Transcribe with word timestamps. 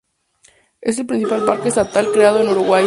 Es 0.81 0.97
el 0.97 1.05
primer 1.05 1.45
parque 1.45 1.69
estatal 1.69 2.07
creado 2.11 2.41
en 2.41 2.47
Uruguay. 2.47 2.79